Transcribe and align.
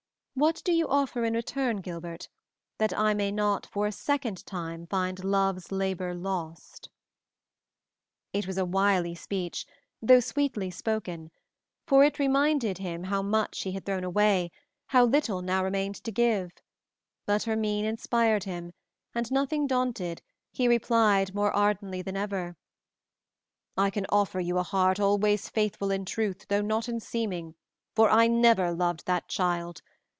What 0.33 0.61
do 0.63 0.71
you 0.71 0.87
offer 0.87 1.23
in 1.23 1.33
return, 1.35 1.81
Gilbert, 1.81 2.27
that 2.79 2.97
I 2.97 3.13
may 3.13 3.31
not 3.31 3.65
for 3.67 3.85
a 3.85 3.91
second 3.91 4.43
time 4.45 4.87
find 4.87 5.23
love's 5.23 5.71
labor 5.71 6.15
lost?" 6.15 6.89
It 8.33 8.47
was 8.47 8.57
a 8.57 8.65
wily 8.65 9.13
speech, 9.13 9.67
though 10.01 10.21
sweetly 10.21 10.71
spoken, 10.71 11.29
for 11.85 12.03
it 12.03 12.17
reminded 12.17 12.79
him 12.79 13.03
how 13.03 13.21
much 13.21 13.61
he 13.63 13.73
had 13.73 13.85
thrown 13.85 14.03
away, 14.03 14.49
how 14.87 15.05
little 15.05 15.43
now 15.43 15.63
remained 15.63 16.01
to 16.05 16.11
give, 16.11 16.53
but 17.27 17.43
her 17.43 17.57
mien 17.57 17.85
inspired 17.85 18.45
him, 18.45 18.73
and 19.13 19.31
nothing 19.31 19.67
daunted, 19.67 20.23
he 20.53 20.67
replied 20.67 21.35
more 21.35 21.51
ardently 21.55 22.01
than 22.01 22.17
ever: 22.17 22.55
"I 23.77 23.91
can 23.91 24.07
offer 24.09 24.39
you 24.39 24.57
a 24.57 24.63
heart 24.63 24.99
always 24.99 25.49
faithful 25.49 25.91
in 25.91 26.03
truth 26.03 26.47
though 26.47 26.61
not 26.63 26.89
in 26.89 26.99
seeming, 26.99 27.53
for 27.95 28.09
I 28.09 28.25
never 28.27 28.71
loved 28.71 29.05
that 29.05 29.27
child. 29.27 29.83